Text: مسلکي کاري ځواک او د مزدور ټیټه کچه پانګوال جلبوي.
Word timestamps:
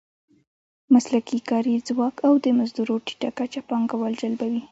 مسلکي 0.93 1.39
کاري 1.49 1.73
ځواک 1.87 2.15
او 2.27 2.33
د 2.43 2.45
مزدور 2.59 2.89
ټیټه 3.05 3.29
کچه 3.37 3.61
پانګوال 3.69 4.13
جلبوي. 4.21 4.59